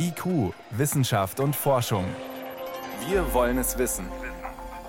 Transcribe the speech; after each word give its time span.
IQ, 0.00 0.54
Wissenschaft 0.70 1.40
und 1.40 1.56
Forschung. 1.56 2.04
Wir 3.08 3.34
wollen 3.34 3.58
es 3.58 3.78
wissen. 3.78 4.06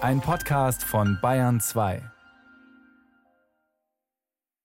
Ein 0.01 0.21
Podcast 0.21 0.83
von 0.83 1.17
Bayern 1.19 1.59
2. 1.59 2.03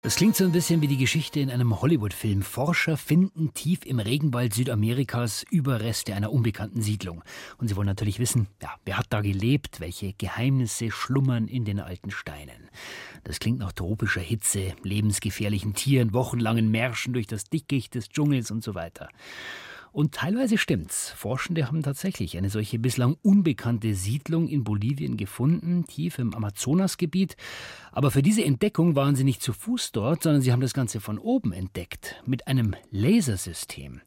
Das 0.03 0.17
klingt 0.17 0.37
so 0.37 0.45
ein 0.45 0.53
bisschen 0.53 0.83
wie 0.83 0.87
die 0.87 0.99
Geschichte 0.99 1.41
in 1.41 1.51
einem 1.51 1.81
Hollywood-Film. 1.81 2.43
Forscher 2.43 2.99
finden 2.99 3.55
tief 3.55 3.87
im 3.87 3.99
Regenwald 3.99 4.53
Südamerikas 4.53 5.47
Überreste 5.51 6.15
einer 6.15 6.31
unbekannten 6.31 6.83
Siedlung. 6.83 7.25
Und 7.57 7.69
sie 7.69 7.77
wollen 7.77 7.87
natürlich 7.87 8.19
wissen, 8.19 8.47
ja, 8.61 8.75
wer 8.85 8.99
hat 8.99 9.07
da 9.09 9.23
gelebt, 9.23 9.81
welche 9.81 10.13
Geheimnisse 10.13 10.91
schlummern 10.91 11.49
in 11.49 11.65
den 11.65 11.81
alten 11.81 12.11
Steinen. 12.11 12.69
Das 13.23 13.41
klingt 13.41 13.61
nach 13.61 13.73
tropischer 13.73 14.21
Hitze, 14.21 14.75
lebensgefährlichen 14.83 15.73
Tieren, 15.73 16.13
wochenlangen 16.13 16.71
Märschen 16.71 17.15
durch 17.15 17.27
das 17.27 17.45
Dickicht 17.45 17.95
des 17.95 18.11
Dschungels 18.11 18.51
und 18.51 18.63
so 18.63 18.75
weiter. 18.75 19.09
Und 19.95 20.13
teilweise 20.13 20.59
stimmt's. 20.59 21.11
Forschende 21.11 21.69
haben 21.69 21.85
tatsächlich 21.85 22.37
eine 22.37 22.51
solche 22.51 22.81
bislang 22.81 23.17
unbekannte 23.23 23.95
Siedlung 23.95 24.49
in 24.49 24.65
Bolivien 24.65 25.17
gefunden, 25.17 25.85
tief 25.87 26.19
im 26.19 26.35
Amazonasgebiet. 26.35 27.37
Aber 27.93 28.11
für 28.11 28.21
diese 28.21 28.45
Entdeckung 28.45 28.97
waren 28.97 29.15
sie 29.15 29.23
nicht 29.23 29.41
zu 29.41 29.53
Fuß 29.53 29.93
dort, 29.93 30.25
sondern 30.25 30.43
sie 30.43 30.51
haben 30.51 30.61
das 30.61 30.75
Ganze 30.75 30.99
von 30.99 31.17
oben 31.17 31.53
entdeckt, 31.53 32.21
mit 32.27 32.49
einem 32.49 32.75
Lasersystem. 32.91 34.01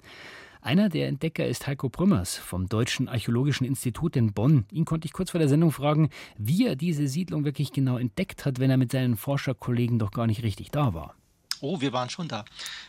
Einer 0.60 0.90
der 0.90 1.08
Entdecker 1.08 1.48
ist 1.48 1.68
Heiko 1.68 1.88
Brümmers 1.88 2.36
vom 2.36 2.68
Deutschen 2.68 3.08
Archäologischen 3.08 3.66
Institut 3.66 4.18
in 4.18 4.34
Bonn. 4.34 4.66
Ihn 4.74 4.84
konnte 4.84 5.06
ich 5.06 5.14
kurz 5.14 5.32
vor 5.32 5.40
der 5.40 5.48
Sendung 5.48 5.72
fragen, 5.72 6.10
wie 6.38 6.68
er 6.68 6.76
diese 6.76 7.08
Siedlung 7.08 7.46
wirklich 7.46 7.72
genau 7.72 7.98
entdeckt 7.98 8.46
hat, 8.46 8.60
wenn 8.60 8.70
er 8.70 8.76
mit 8.76 8.92
seinen 8.92 9.16
Forscherkollegen 9.16 10.00
doch 10.00 10.12
gar 10.12 10.28
nicht 10.28 10.44
richtig 10.44 10.70
da 10.70 10.94
war. 10.94 11.16
Oh, 11.62 11.82
wir 11.82 11.94
waren 11.94 12.10
schon 12.10 12.28
da. 12.28 12.46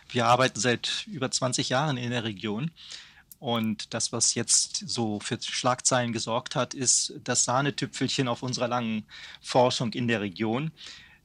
Wir 0.08 0.26
arbeiten 0.26 0.60
seit 0.60 1.06
über 1.06 1.30
20 1.30 1.68
Jahren 1.68 1.96
in 1.96 2.10
der 2.10 2.24
Region. 2.24 2.70
Und 3.38 3.94
das, 3.94 4.12
was 4.12 4.34
jetzt 4.34 4.88
so 4.88 5.20
für 5.20 5.38
Schlagzeilen 5.40 6.12
gesorgt 6.12 6.56
hat, 6.56 6.74
ist 6.74 7.14
das 7.22 7.44
Sahnetüpfelchen 7.44 8.26
auf 8.26 8.42
unserer 8.42 8.68
langen 8.68 9.04
Forschung 9.40 9.92
in 9.92 10.08
der 10.08 10.20
Region. 10.20 10.72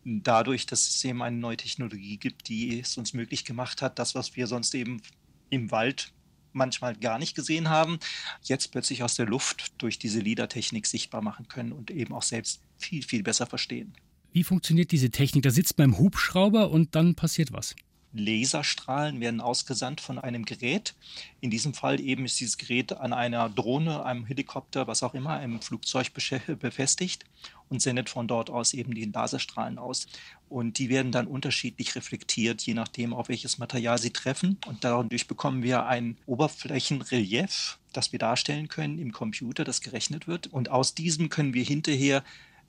Dadurch, 0.06 0.66
dass 0.66 0.88
es 0.88 1.04
eben 1.06 1.24
eine 1.24 1.38
neue 1.38 1.58
Technologie 1.58 2.18
gibt, 2.18 2.50
die 2.50 2.80
es 2.82 2.98
uns 2.98 3.14
möglich 3.14 3.46
gemacht 3.46 3.82
hat, 3.82 3.98
das, 3.98 4.16
was 4.16 4.36
wir 4.36 4.48
sonst 4.48 4.76
eben 4.76 5.02
im 5.50 5.72
Wald 5.72 6.12
manchmal 6.52 6.96
gar 6.96 7.18
nicht 7.18 7.36
gesehen 7.36 7.70
haben, 7.70 8.00
jetzt 8.44 8.72
plötzlich 8.72 9.02
aus 9.02 9.16
der 9.16 9.26
Luft 9.26 9.74
durch 9.82 9.98
diese 9.98 10.20
LIDAR-Technik 10.20 10.86
sichtbar 10.86 11.22
machen 11.22 11.48
können 11.48 11.72
und 11.72 11.90
eben 11.90 12.14
auch 12.14 12.22
selbst 12.22 12.62
viel, 12.78 13.02
viel 13.02 13.24
besser 13.24 13.48
verstehen. 13.48 13.94
Wie 14.34 14.44
funktioniert 14.44 14.92
diese 14.92 15.12
Technik? 15.12 15.44
Da 15.44 15.52
sitzt 15.52 15.78
man 15.78 15.92
im 15.92 16.00
Hubschrauber 16.00 16.72
und 16.72 16.96
dann 16.96 17.14
passiert 17.14 17.54
was. 17.54 17.76
Laserstrahlen 18.14 19.20
werden 19.22 19.42
ausgesandt 19.42 20.02
von 20.02 20.18
einem 20.18 20.46
Gerät. 20.46 20.96
In 21.40 21.52
diesem 21.52 21.76
Fall 21.76 22.00
eben 22.00 22.26
ist 22.26 22.40
dieses 22.40 22.58
Gerät 22.58 22.94
an 22.94 23.14
einer 23.14 23.48
Drohne, 23.50 24.04
einem 24.06 24.26
Helikopter, 24.26 24.88
was 24.88 25.04
auch 25.04 25.14
immer, 25.14 25.32
einem 25.32 25.62
Flugzeug 25.62 26.12
befestigt 26.60 27.26
und 27.70 27.82
sendet 27.82 28.10
von 28.10 28.28
dort 28.28 28.50
aus 28.50 28.74
eben 28.74 28.96
die 28.96 29.06
Laserstrahlen 29.06 29.78
aus. 29.78 30.08
Und 30.50 30.80
die 30.80 30.90
werden 30.90 31.12
dann 31.12 31.28
unterschiedlich 31.28 31.96
reflektiert, 31.96 32.64
je 32.64 32.74
nachdem, 32.74 33.14
auf 33.14 33.30
welches 33.30 33.60
Material 33.60 34.00
sie 34.00 34.12
treffen. 34.12 34.58
Und 34.66 34.84
dadurch 34.84 35.28
bekommen 35.28 35.62
wir 35.62 35.86
ein 35.86 36.18
Oberflächenrelief, 36.26 37.78
das 37.94 38.12
wir 38.12 38.20
darstellen 38.20 38.68
können 38.68 38.98
im 38.98 39.12
Computer, 39.12 39.64
das 39.64 39.82
gerechnet 39.82 40.28
wird. 40.28 40.48
Und 40.48 40.70
aus 40.70 40.96
diesem 40.96 41.30
können 41.30 41.54
wir 41.54 41.64
hinterher 41.64 42.24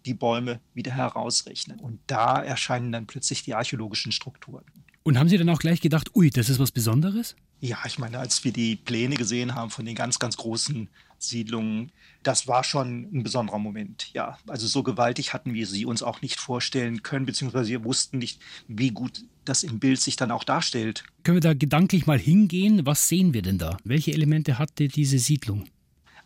die 0.07 0.15
Bäume 0.15 0.61
wieder 0.75 0.93
herausrechnen. 0.93 1.81
Und 1.81 2.01
da 2.07 2.43
erscheinen 2.43 2.93
dann 2.93 3.07
plötzlich 3.07 3.43
die 3.43 3.55
archäologischen 3.55 4.13
Strukturen. 4.13 4.65
Und 5.03 5.19
haben 5.19 5.29
Sie 5.29 5.37
dann 5.37 5.51
auch 5.51 5.59
gleich 5.59 5.81
gedacht, 5.81 6.15
ui, 6.15 6.31
das 6.31 6.49
ist 6.49 6.59
was 6.59 6.71
Besonderes? 6.71 7.37
Ja, 7.61 7.79
ich 7.87 7.99
meine, 7.99 8.19
als 8.19 8.43
wir 8.45 8.53
die 8.53 8.77
Pläne 8.77 9.17
gesehen 9.17 9.55
haben 9.55 9.71
von 9.71 9.85
den 9.85 9.95
ganz, 9.95 10.19
ganz 10.19 10.37
großen 10.37 10.89
Siedlungen, 11.19 11.93
das 12.23 12.47
war 12.47 12.65
schon 12.65 13.09
ein 13.13 13.23
besonderer 13.23 13.59
Moment. 13.59 14.11
Ja, 14.13 14.39
also 14.47 14.67
so 14.67 14.83
gewaltig 14.83 15.33
hatten 15.33 15.55
wir 15.55 15.67
sie 15.67 15.85
uns 15.87 16.03
auch 16.03 16.23
nicht 16.23 16.41
vorstellen 16.41 17.03
können, 17.03 17.27
beziehungsweise 17.27 17.70
wir 17.70 17.85
wussten 17.85 18.19
nicht, 18.19 18.41
wie 18.67 18.91
gut 18.91 19.25
das 19.45 19.63
im 19.63 19.79
Bild 19.79 20.01
sich 20.01 20.17
dann 20.17 20.31
auch 20.31 20.45
darstellt. 20.45 21.05
Können 21.23 21.37
wir 21.37 21.41
da 21.43 21.55
gedanklich 21.55 22.07
mal 22.07 22.19
hingehen? 22.19 22.87
Was 22.87 23.09
sehen 23.09 23.35
wir 23.35 23.43
denn 23.43 23.59
da? 23.59 23.77
Welche 23.85 24.13
Elemente 24.13 24.59
hatte 24.59 24.89
diese 24.89 25.19
Siedlung? 25.19 25.67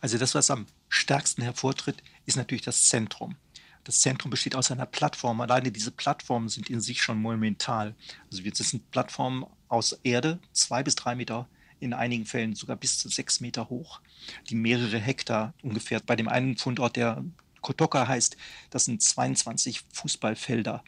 Also 0.01 0.17
das, 0.17 0.35
was 0.35 0.49
am 0.49 0.65
stärksten 0.87 1.41
hervortritt, 1.41 2.01
ist 2.25 2.37
natürlich 2.37 2.63
das 2.63 2.87
Zentrum. 2.87 3.35
Das 3.83 4.01
Zentrum 4.01 4.29
besteht 4.29 4.55
aus 4.55 4.71
einer 4.71 4.85
Plattform. 4.85 5.41
Alleine 5.41 5.71
diese 5.71 5.91
Plattformen 5.91 6.49
sind 6.49 6.69
in 6.69 6.81
sich 6.81 7.01
schon 7.01 7.21
monumental. 7.21 7.95
Also 8.31 8.43
das 8.43 8.69
sind 8.69 8.91
Plattformen 8.91 9.45
aus 9.67 9.93
Erde, 10.03 10.39
zwei 10.51 10.83
bis 10.83 10.95
drei 10.95 11.15
Meter, 11.15 11.47
in 11.79 11.93
einigen 11.93 12.25
Fällen 12.25 12.55
sogar 12.55 12.75
bis 12.75 12.99
zu 12.99 13.09
sechs 13.09 13.39
Meter 13.39 13.69
hoch, 13.69 14.01
die 14.49 14.55
mehrere 14.55 14.99
Hektar 14.99 15.53
ungefähr. 15.61 16.01
Bei 16.01 16.15
dem 16.15 16.27
einen 16.27 16.57
Fundort, 16.57 16.97
der 16.97 17.23
Kotoka 17.61 18.07
heißt, 18.07 18.37
das 18.69 18.85
sind 18.85 19.01
22 19.01 19.81
Fußballfelder, 19.93 20.83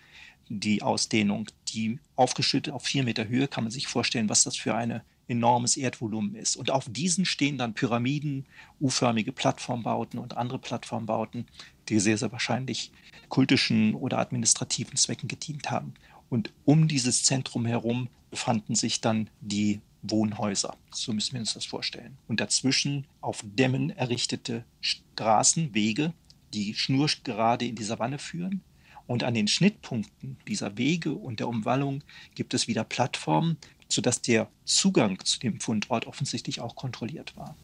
die 0.49 0.81
Ausdehnung, 0.81 1.47
die 1.69 1.99
aufgeschüttet 2.15 2.73
auf 2.73 2.83
vier 2.83 3.03
Meter 3.03 3.27
Höhe, 3.27 3.47
kann 3.47 3.63
man 3.63 3.71
sich 3.71 3.87
vorstellen, 3.87 4.29
was 4.29 4.43
das 4.43 4.57
für 4.57 4.75
ein 4.75 5.01
enormes 5.27 5.77
Erdvolumen 5.77 6.35
ist. 6.35 6.55
Und 6.55 6.71
auf 6.71 6.85
diesen 6.89 7.25
stehen 7.25 7.57
dann 7.57 7.73
Pyramiden, 7.73 8.45
U-förmige 8.79 9.31
Plattformbauten 9.31 10.19
und 10.19 10.37
andere 10.37 10.59
Plattformbauten, 10.59 11.45
die 11.89 11.99
sehr, 11.99 12.17
sehr 12.17 12.31
wahrscheinlich 12.31 12.91
kultischen 13.29 13.95
oder 13.95 14.19
administrativen 14.19 14.97
Zwecken 14.97 15.27
gedient 15.27 15.71
haben. 15.71 15.93
Und 16.29 16.51
um 16.65 16.87
dieses 16.87 17.23
Zentrum 17.23 17.65
herum 17.65 18.09
befanden 18.29 18.75
sich 18.75 19.01
dann 19.01 19.29
die 19.41 19.81
Wohnhäuser. 20.03 20.75
So 20.91 21.13
müssen 21.13 21.33
wir 21.33 21.41
uns 21.41 21.53
das 21.53 21.65
vorstellen. 21.65 22.17
Und 22.27 22.39
dazwischen 22.39 23.05
auf 23.19 23.43
Dämmen 23.43 23.89
errichtete 23.91 24.63
Straßen, 24.79 25.73
Wege, 25.73 26.13
die 26.53 26.73
schnurgerade 26.73 27.65
in 27.65 27.75
die 27.75 27.83
Savanne 27.83 28.17
führen. 28.17 28.61
Und 29.07 29.23
an 29.23 29.33
den 29.33 29.47
Schnittpunkten 29.47 30.37
dieser 30.47 30.77
Wege 30.77 31.13
und 31.13 31.39
der 31.39 31.49
Umwallung 31.49 32.03
gibt 32.33 32.53
es 32.53 32.67
wieder 32.67 32.83
Plattformen, 32.83 33.57
sodass 33.91 34.21
der 34.21 34.49
Zugang 34.65 35.23
zu 35.23 35.39
dem 35.39 35.59
Fundort 35.59 36.07
offensichtlich 36.07 36.61
auch 36.61 36.75
kontrolliert 36.75 37.35
war. 37.35 37.55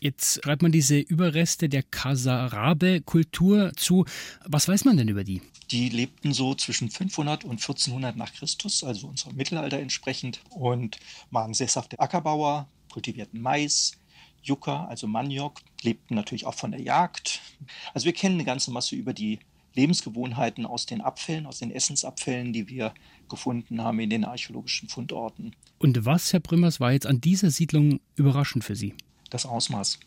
Jetzt 0.00 0.44
schreibt 0.44 0.62
man 0.62 0.72
diese 0.72 0.98
Überreste 0.98 1.68
der 1.68 1.82
Kasarabe-Kultur 1.82 3.72
zu. 3.76 4.04
Was 4.44 4.68
weiß 4.68 4.84
man 4.84 4.98
denn 4.98 5.08
über 5.08 5.24
die? 5.24 5.40
Die 5.70 5.88
lebten 5.88 6.34
so 6.34 6.54
zwischen 6.54 6.90
500 6.90 7.44
und 7.44 7.52
1400 7.52 8.14
nach 8.14 8.32
Christus, 8.32 8.84
also 8.84 9.08
unserem 9.08 9.36
Mittelalter 9.36 9.78
entsprechend, 9.78 10.40
und 10.50 10.98
waren 11.30 11.54
sesshafte 11.54 11.98
Ackerbauer, 11.98 12.68
kultivierten 12.92 13.40
Mais, 13.40 13.92
Yucca, 14.42 14.84
also 14.86 15.06
Maniok, 15.06 15.60
lebten 15.82 16.14
natürlich 16.14 16.46
auch 16.46 16.54
von 16.54 16.70
der 16.70 16.82
Jagd. 16.82 17.40
Also 17.94 18.04
wir 18.04 18.12
kennen 18.12 18.34
eine 18.34 18.44
ganze 18.44 18.70
Masse 18.70 18.96
über 18.96 19.12
die 19.12 19.40
Lebensgewohnheiten 19.76 20.66
aus 20.66 20.86
den 20.86 21.00
Abfällen, 21.00 21.46
aus 21.46 21.60
den 21.60 21.70
Essensabfällen, 21.70 22.52
die 22.52 22.68
wir 22.68 22.94
gefunden 23.28 23.82
haben 23.82 24.00
in 24.00 24.10
den 24.10 24.24
archäologischen 24.24 24.88
Fundorten. 24.88 25.54
Und 25.78 26.04
was, 26.04 26.32
Herr 26.32 26.40
Brümmers, 26.40 26.80
war 26.80 26.92
jetzt 26.92 27.06
an 27.06 27.20
dieser 27.20 27.50
Siedlung 27.50 28.00
überraschend 28.16 28.64
für 28.64 28.74
Sie? 28.74 28.94
das 29.30 29.46
Ausmaß. 29.46 29.98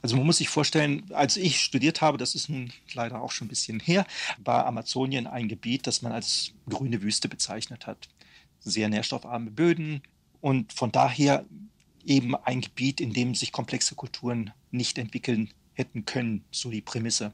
Also 0.00 0.16
man 0.16 0.26
muss 0.26 0.38
sich 0.38 0.48
vorstellen, 0.48 1.04
als 1.12 1.36
ich 1.36 1.60
studiert 1.60 2.00
habe, 2.00 2.18
das 2.18 2.34
ist 2.34 2.48
nun 2.48 2.72
leider 2.94 3.20
auch 3.20 3.32
schon 3.32 3.46
ein 3.46 3.50
bisschen 3.50 3.80
her, 3.80 4.06
war 4.38 4.66
Amazonien 4.66 5.26
ein 5.26 5.48
Gebiet, 5.48 5.86
das 5.86 6.02
man 6.02 6.12
als 6.12 6.52
grüne 6.68 7.02
Wüste 7.02 7.28
bezeichnet 7.28 7.86
hat. 7.86 8.08
Sehr 8.60 8.88
nährstoffarme 8.88 9.50
Böden 9.50 10.02
und 10.40 10.72
von 10.72 10.92
daher 10.92 11.44
eben 12.04 12.36
ein 12.36 12.60
Gebiet, 12.60 13.00
in 13.00 13.12
dem 13.12 13.34
sich 13.34 13.52
komplexe 13.52 13.94
Kulturen 13.94 14.52
nicht 14.70 14.98
entwickeln 14.98 15.50
hätten 15.74 16.04
können, 16.04 16.44
so 16.50 16.70
die 16.70 16.80
Prämisse. 16.80 17.32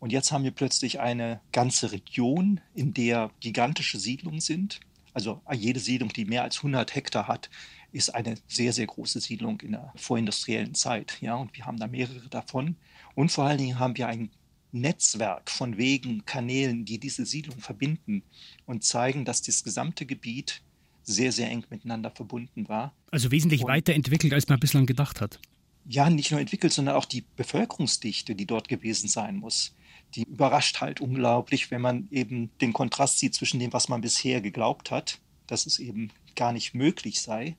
Und 0.00 0.12
jetzt 0.12 0.30
haben 0.30 0.44
wir 0.44 0.52
plötzlich 0.52 1.00
eine 1.00 1.40
ganze 1.52 1.92
Region, 1.92 2.60
in 2.74 2.94
der 2.94 3.30
gigantische 3.40 3.98
Siedlungen 3.98 4.40
sind. 4.40 4.80
Also 5.12 5.42
jede 5.52 5.80
Siedlung, 5.80 6.12
die 6.12 6.24
mehr 6.24 6.44
als 6.44 6.58
100 6.58 6.94
Hektar 6.94 7.26
hat, 7.26 7.50
ist 7.90 8.14
eine 8.14 8.36
sehr, 8.46 8.72
sehr 8.72 8.86
große 8.86 9.20
Siedlung 9.20 9.60
in 9.60 9.72
der 9.72 9.92
vorindustriellen 9.96 10.74
Zeit. 10.74 11.18
Ja, 11.20 11.34
und 11.34 11.56
wir 11.56 11.66
haben 11.66 11.78
da 11.78 11.86
mehrere 11.86 12.28
davon. 12.28 12.76
Und 13.14 13.32
vor 13.32 13.44
allen 13.44 13.58
Dingen 13.58 13.78
haben 13.78 13.96
wir 13.96 14.06
ein 14.06 14.30
Netzwerk 14.70 15.50
von 15.50 15.78
Wegen, 15.78 16.24
Kanälen, 16.26 16.84
die 16.84 16.98
diese 16.98 17.24
Siedlung 17.24 17.58
verbinden 17.58 18.22
und 18.66 18.84
zeigen, 18.84 19.24
dass 19.24 19.42
das 19.42 19.64
gesamte 19.64 20.06
Gebiet 20.06 20.62
sehr, 21.02 21.32
sehr 21.32 21.50
eng 21.50 21.64
miteinander 21.70 22.10
verbunden 22.10 22.68
war. 22.68 22.94
Also 23.10 23.30
wesentlich 23.30 23.62
und, 23.62 23.68
weiterentwickelt, 23.68 24.32
als 24.34 24.48
man 24.48 24.60
bislang 24.60 24.84
gedacht 24.86 25.20
hat. 25.20 25.40
Ja, 25.86 26.10
nicht 26.10 26.30
nur 26.30 26.40
entwickelt, 26.40 26.72
sondern 26.72 26.96
auch 26.96 27.06
die 27.06 27.24
Bevölkerungsdichte, 27.36 28.34
die 28.34 28.44
dort 28.44 28.68
gewesen 28.68 29.08
sein 29.08 29.36
muss. 29.36 29.74
Die 30.14 30.22
überrascht 30.22 30.80
halt 30.80 31.00
unglaublich, 31.00 31.70
wenn 31.70 31.82
man 31.82 32.08
eben 32.10 32.50
den 32.60 32.72
Kontrast 32.72 33.18
sieht 33.18 33.34
zwischen 33.34 33.60
dem, 33.60 33.72
was 33.72 33.88
man 33.88 34.00
bisher 34.00 34.40
geglaubt 34.40 34.90
hat, 34.90 35.20
dass 35.46 35.66
es 35.66 35.78
eben 35.78 36.10
gar 36.34 36.52
nicht 36.52 36.74
möglich 36.74 37.20
sei, 37.20 37.56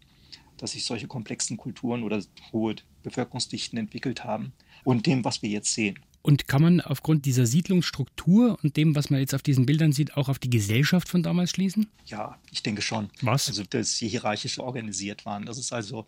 dass 0.58 0.72
sich 0.72 0.86
solche 0.86 1.08
komplexen 1.08 1.58
Kulturen 1.58 2.04
oder 2.04 2.22
hohe 2.52 2.76
Bevölkerungsdichten 3.04 3.78
entwickelt 3.78 4.24
haben 4.24 4.54
und 4.84 5.06
dem, 5.06 5.24
was 5.24 5.42
wir 5.42 5.50
jetzt 5.50 5.74
sehen. 5.74 6.00
Und 6.22 6.48
kann 6.48 6.62
man 6.62 6.82
aufgrund 6.82 7.26
dieser 7.26 7.46
Siedlungsstruktur 7.46 8.58
und 8.62 8.76
dem, 8.76 8.94
was 8.96 9.10
man 9.10 9.22
jetzt 9.22 9.34
auf 9.34 9.42
diesen 9.42 9.66
Bildern 9.66 9.94
sieht, 9.94 10.18
auch 10.18 10.28
auf 10.28 10.38
die 10.38 10.50
Gesellschaft 10.50 11.08
von 11.08 11.24
damals 11.24 11.52
schließen? 11.52 11.88
Ja, 12.06 12.38
ich 12.52 12.62
denke 12.62 12.82
schon. 12.82 13.10
Was? 13.22 13.48
Also, 13.48 13.64
dass 13.64 13.96
sie 13.96 14.10
hierarchisch 14.10 14.60
organisiert 14.60 15.26
waren. 15.26 15.46
Das 15.46 15.58
ist 15.58 15.72
also 15.72 16.06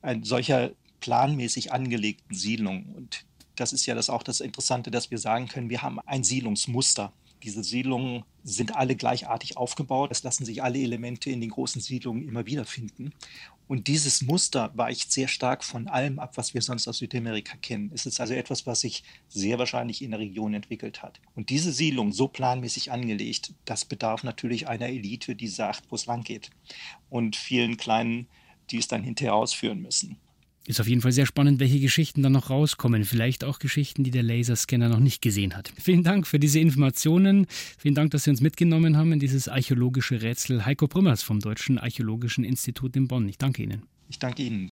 ein 0.00 0.24
solcher 0.24 0.70
planmäßig 1.00 1.72
angelegten 1.72 2.34
Siedlungen. 2.34 2.94
Und 2.94 3.26
das 3.60 3.72
ist 3.72 3.86
ja 3.86 3.94
das 3.94 4.10
auch 4.10 4.22
das 4.22 4.40
Interessante, 4.40 4.90
dass 4.90 5.10
wir 5.10 5.18
sagen 5.18 5.48
können, 5.48 5.70
wir 5.70 5.82
haben 5.82 6.00
ein 6.00 6.24
Siedlungsmuster. 6.24 7.12
Diese 7.42 7.64
Siedlungen 7.64 8.24
sind 8.42 8.76
alle 8.76 8.96
gleichartig 8.96 9.56
aufgebaut. 9.56 10.10
Es 10.12 10.22
lassen 10.22 10.44
sich 10.44 10.62
alle 10.62 10.78
Elemente 10.78 11.30
in 11.30 11.40
den 11.40 11.50
großen 11.50 11.80
Siedlungen 11.80 12.26
immer 12.26 12.46
wieder 12.46 12.64
finden. 12.64 13.12
Und 13.66 13.86
dieses 13.86 14.22
Muster 14.22 14.72
weicht 14.74 15.12
sehr 15.12 15.28
stark 15.28 15.62
von 15.62 15.88
allem 15.88 16.18
ab, 16.18 16.36
was 16.36 16.54
wir 16.54 16.60
sonst 16.60 16.88
aus 16.88 16.98
Südamerika 16.98 17.56
kennen. 17.56 17.92
Es 17.94 18.04
ist 18.04 18.20
also 18.20 18.34
etwas, 18.34 18.66
was 18.66 18.80
sich 18.80 19.04
sehr 19.28 19.58
wahrscheinlich 19.58 20.02
in 20.02 20.10
der 20.10 20.20
Region 20.20 20.54
entwickelt 20.54 21.02
hat. 21.02 21.20
Und 21.34 21.50
diese 21.50 21.72
Siedlung 21.72 22.12
so 22.12 22.28
planmäßig 22.28 22.90
angelegt, 22.90 23.54
das 23.64 23.84
bedarf 23.84 24.24
natürlich 24.24 24.68
einer 24.68 24.88
Elite, 24.88 25.36
die 25.36 25.48
sagt, 25.48 25.84
wo 25.90 25.94
es 25.94 26.06
lang 26.06 26.24
geht. 26.24 26.50
Und 27.10 27.36
vielen 27.36 27.76
kleinen, 27.76 28.26
die 28.70 28.78
es 28.78 28.88
dann 28.88 29.04
hinterher 29.04 29.34
ausführen 29.34 29.80
müssen. 29.80 30.18
Ist 30.70 30.80
auf 30.80 30.86
jeden 30.86 31.00
Fall 31.00 31.10
sehr 31.10 31.26
spannend, 31.26 31.58
welche 31.58 31.80
Geschichten 31.80 32.22
dann 32.22 32.30
noch 32.30 32.48
rauskommen. 32.48 33.04
Vielleicht 33.04 33.42
auch 33.42 33.58
Geschichten, 33.58 34.04
die 34.04 34.12
der 34.12 34.22
Laserscanner 34.22 34.88
noch 34.88 35.00
nicht 35.00 35.20
gesehen 35.20 35.56
hat. 35.56 35.72
Vielen 35.82 36.04
Dank 36.04 36.28
für 36.28 36.38
diese 36.38 36.60
Informationen. 36.60 37.48
Vielen 37.76 37.96
Dank, 37.96 38.12
dass 38.12 38.22
Sie 38.22 38.30
uns 38.30 38.40
mitgenommen 38.40 38.96
haben 38.96 39.10
in 39.10 39.18
dieses 39.18 39.48
archäologische 39.48 40.22
Rätsel. 40.22 40.64
Heiko 40.64 40.86
Brümmers 40.86 41.24
vom 41.24 41.40
Deutschen 41.40 41.76
Archäologischen 41.76 42.44
Institut 42.44 42.94
in 42.94 43.08
Bonn. 43.08 43.28
Ich 43.28 43.36
danke 43.36 43.64
Ihnen. 43.64 43.82
Ich 44.08 44.20
danke 44.20 44.44
Ihnen. 44.44 44.68